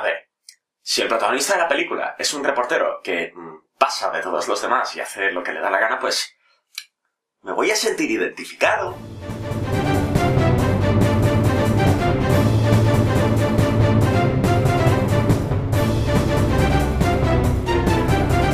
[0.00, 0.30] A ver,
[0.80, 4.62] si el protagonista de la película es un reportero que mm, pasa de todos los
[4.62, 6.34] demás y hace lo que le da la gana, pues
[7.42, 8.96] me voy a sentir identificado.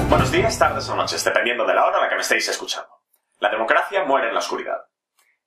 [0.09, 2.91] Buenos días, tardes o noches, dependiendo de la hora a la que me estéis escuchando.
[3.39, 4.81] La democracia muere en la oscuridad.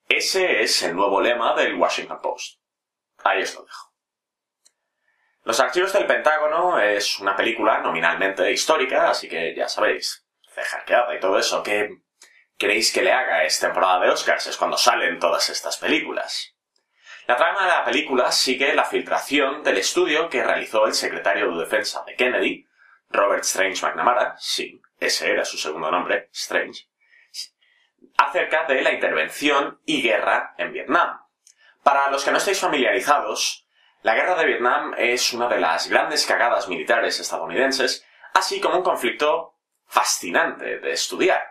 [0.07, 2.61] Ese es el nuevo lema del Washington Post.
[3.25, 3.88] Ahí os lo dejo.
[5.49, 11.19] Los archivos del Pentágono es una película nominalmente histórica, así que ya sabéis, cejarqueada y
[11.19, 11.63] todo eso.
[11.63, 11.89] ¿Qué
[12.55, 13.43] queréis que le haga?
[13.43, 16.55] Es temporada de Oscars, es cuando salen todas estas películas.
[17.25, 21.61] La trama de la película sigue la filtración del estudio que realizó el secretario de
[21.61, 22.67] Defensa de Kennedy,
[23.09, 26.89] Robert Strange McNamara, sí, ese era su segundo nombre, Strange,
[28.17, 31.21] acerca de la intervención y guerra en Vietnam.
[31.81, 33.65] Para los que no estáis familiarizados,
[34.01, 38.83] la guerra de Vietnam es una de las grandes cagadas militares estadounidenses, así como un
[38.83, 39.55] conflicto
[39.85, 41.43] fascinante de estudiar.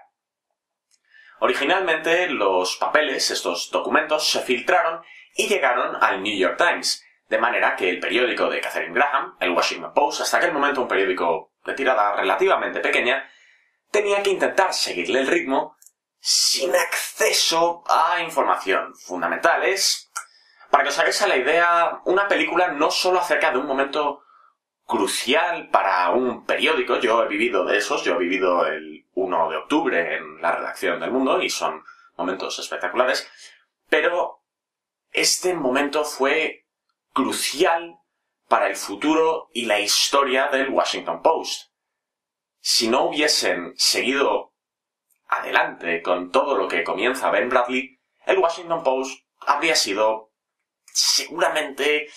[1.40, 5.02] Originalmente los papeles, estos documentos, se filtraron
[5.34, 9.50] y llegaron al New York Times, de manera que el periódico de Catherine Graham, el
[9.50, 13.30] Washington Post, hasta aquel momento un periódico de tirada relativamente pequeña,
[13.90, 15.76] tenía que intentar seguirle el ritmo
[16.18, 19.62] sin acceso a información fundamental.
[20.70, 24.22] Para que os hagáis a la idea, una película no solo acerca de un momento
[24.86, 29.56] crucial para un periódico, yo he vivido de esos, yo he vivido el 1 de
[29.56, 31.84] octubre en la redacción del mundo y son
[32.16, 33.30] momentos espectaculares,
[33.88, 34.42] pero
[35.12, 36.66] este momento fue
[37.12, 37.98] crucial
[38.48, 41.70] para el futuro y la historia del Washington Post.
[42.60, 44.54] Si no hubiesen seguido
[45.26, 50.27] adelante con todo lo que comienza Ben Bradley, el Washington Post habría sido
[50.98, 52.08] seguramente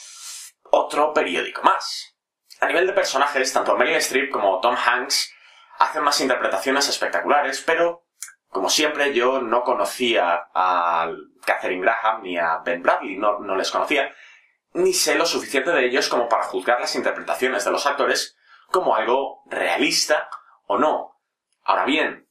[0.71, 2.15] otro periódico más.
[2.59, 5.33] A nivel de personajes, tanto Meryl Streep como Tom Hanks
[5.79, 8.05] hacen más interpretaciones espectaculares, pero
[8.47, 11.09] como siempre yo no conocía a
[11.45, 14.13] Catherine Graham ni a Ben Bradley, no, no les conocía,
[14.73, 18.37] ni sé lo suficiente de ellos como para juzgar las interpretaciones de los actores
[18.67, 20.29] como algo realista
[20.65, 21.19] o no.
[21.63, 22.27] Ahora bien,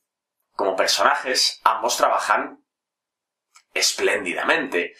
[0.53, 2.65] como personajes, ambos trabajan
[3.75, 4.95] espléndidamente.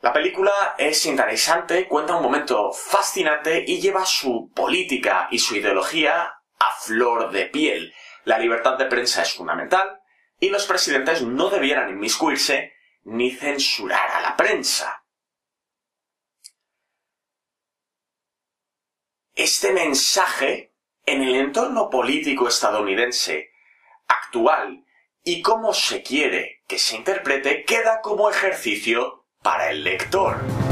[0.00, 6.34] La película es interesante, cuenta un momento fascinante y lleva su política y su ideología
[6.58, 7.94] a flor de piel.
[8.24, 10.00] La libertad de prensa es fundamental
[10.38, 12.74] y los presidentes no debieran inmiscuirse
[13.04, 15.02] ni censurar a la prensa.
[19.34, 20.74] Este mensaje,
[21.04, 23.50] en el entorno político estadounidense
[24.08, 24.84] actual
[25.22, 29.15] y cómo se quiere que se interprete, queda como ejercicio
[29.46, 30.65] para el lector.